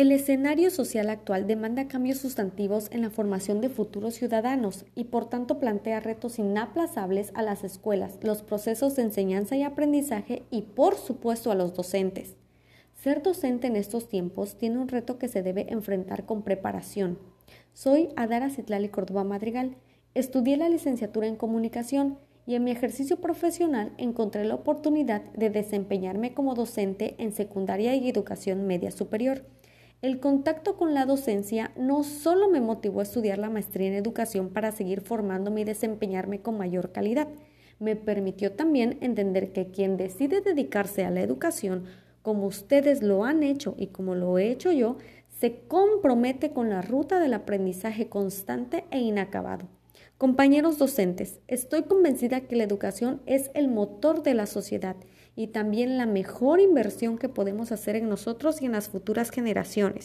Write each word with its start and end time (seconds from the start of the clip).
El 0.00 0.12
escenario 0.12 0.70
social 0.70 1.10
actual 1.10 1.46
demanda 1.46 1.86
cambios 1.86 2.16
sustantivos 2.16 2.88
en 2.90 3.02
la 3.02 3.10
formación 3.10 3.60
de 3.60 3.68
futuros 3.68 4.14
ciudadanos 4.14 4.86
y 4.94 5.04
por 5.04 5.28
tanto 5.28 5.60
plantea 5.60 6.00
retos 6.00 6.38
inaplazables 6.38 7.32
a 7.34 7.42
las 7.42 7.64
escuelas, 7.64 8.18
los 8.22 8.40
procesos 8.40 8.96
de 8.96 9.02
enseñanza 9.02 9.56
y 9.56 9.62
aprendizaje 9.62 10.44
y 10.50 10.62
por 10.62 10.96
supuesto 10.96 11.50
a 11.50 11.54
los 11.54 11.74
docentes. 11.74 12.36
Ser 12.94 13.22
docente 13.22 13.66
en 13.66 13.76
estos 13.76 14.08
tiempos 14.08 14.56
tiene 14.56 14.78
un 14.78 14.88
reto 14.88 15.18
que 15.18 15.28
se 15.28 15.42
debe 15.42 15.66
enfrentar 15.68 16.24
con 16.24 16.44
preparación. 16.44 17.18
Soy 17.74 18.08
Adara 18.16 18.48
Citlali 18.48 18.88
Córdoba 18.88 19.24
Madrigal. 19.24 19.76
Estudié 20.14 20.56
la 20.56 20.70
licenciatura 20.70 21.26
en 21.26 21.36
comunicación 21.36 22.16
y 22.46 22.54
en 22.54 22.64
mi 22.64 22.70
ejercicio 22.70 23.20
profesional 23.20 23.92
encontré 23.98 24.46
la 24.46 24.54
oportunidad 24.54 25.20
de 25.34 25.50
desempeñarme 25.50 26.32
como 26.32 26.54
docente 26.54 27.16
en 27.18 27.32
secundaria 27.32 27.94
y 27.96 28.08
educación 28.08 28.66
media 28.66 28.92
superior. 28.92 29.44
El 30.02 30.18
contacto 30.18 30.78
con 30.78 30.94
la 30.94 31.04
docencia 31.04 31.72
no 31.76 32.04
solo 32.04 32.48
me 32.48 32.62
motivó 32.62 33.00
a 33.00 33.02
estudiar 33.02 33.38
la 33.38 33.50
maestría 33.50 33.88
en 33.88 33.94
educación 33.94 34.48
para 34.48 34.72
seguir 34.72 35.02
formándome 35.02 35.60
y 35.60 35.64
desempeñarme 35.64 36.40
con 36.40 36.56
mayor 36.56 36.90
calidad, 36.90 37.28
me 37.78 37.96
permitió 37.96 38.52
también 38.52 38.96
entender 39.02 39.52
que 39.52 39.70
quien 39.70 39.98
decide 39.98 40.40
dedicarse 40.40 41.04
a 41.04 41.10
la 41.10 41.20
educación, 41.20 41.84
como 42.22 42.46
ustedes 42.46 43.02
lo 43.02 43.24
han 43.24 43.42
hecho 43.42 43.74
y 43.76 43.88
como 43.88 44.14
lo 44.14 44.38
he 44.38 44.50
hecho 44.50 44.72
yo, 44.72 44.96
se 45.38 45.60
compromete 45.68 46.52
con 46.52 46.70
la 46.70 46.80
ruta 46.80 47.20
del 47.20 47.34
aprendizaje 47.34 48.08
constante 48.08 48.84
e 48.90 49.00
inacabado. 49.00 49.68
Compañeros 50.20 50.76
docentes, 50.76 51.40
estoy 51.48 51.84
convencida 51.84 52.42
que 52.42 52.54
la 52.54 52.64
educación 52.64 53.22
es 53.24 53.50
el 53.54 53.68
motor 53.68 54.22
de 54.22 54.34
la 54.34 54.44
sociedad 54.44 54.96
y 55.34 55.46
también 55.46 55.96
la 55.96 56.04
mejor 56.04 56.60
inversión 56.60 57.16
que 57.16 57.30
podemos 57.30 57.72
hacer 57.72 57.96
en 57.96 58.10
nosotros 58.10 58.60
y 58.60 58.66
en 58.66 58.72
las 58.72 58.90
futuras 58.90 59.30
generaciones. 59.30 59.98